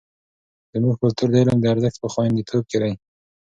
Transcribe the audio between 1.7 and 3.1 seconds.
ارزښت په خوندیتوب کې دی.